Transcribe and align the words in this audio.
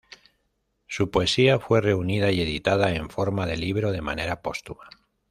Su 0.87 1.11
poesía 1.11 1.59
fue 1.59 1.79
reunida 1.79 2.31
y 2.31 2.41
editada 2.41 2.95
en 2.95 3.11
forma 3.11 3.45
de 3.45 3.55
libro 3.55 3.91
de 3.91 4.01
manera 4.01 4.41
póstuma. 4.41 4.89